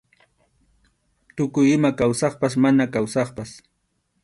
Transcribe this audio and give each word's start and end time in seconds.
Tukuy 1.35 1.65
ima 1.75 1.91
kawsaqpas 1.99 2.53
mana 2.63 2.85
kawsaqpas. 2.93 3.51